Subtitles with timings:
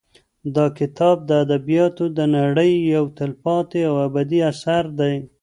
[0.55, 5.15] دا کتاب د ادبیاتو د نړۍ یو تلپاتې او ابدي اثر دی.